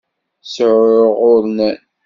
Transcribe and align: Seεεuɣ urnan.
Seεεuɣ 0.53 1.17
urnan. 1.31 1.79